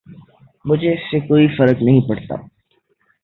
[0.65, 2.35] مجھے اس سے کوئی فرق نہیں پڑتا۔